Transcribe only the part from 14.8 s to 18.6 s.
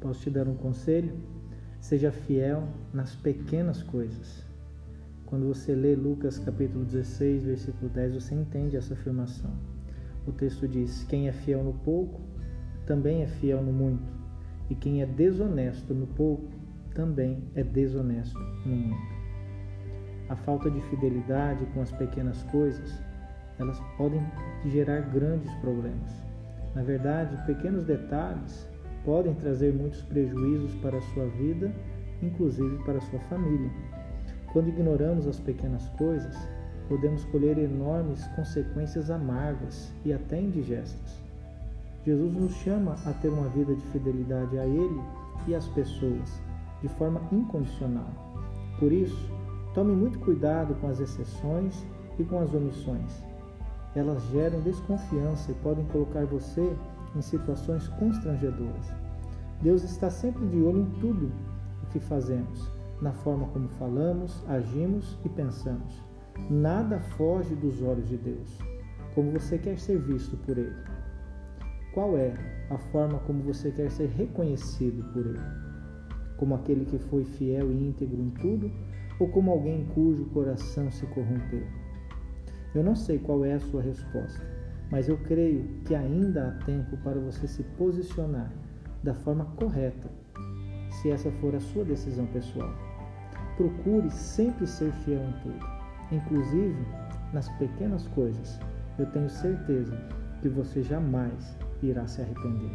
é desonesto no pouco, também é desonesto